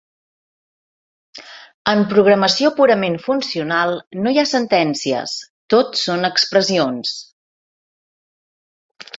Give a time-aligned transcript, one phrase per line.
[1.91, 3.93] En programació purament funcional
[4.23, 5.37] no hi ha sentències,
[5.75, 7.17] tot son expressions.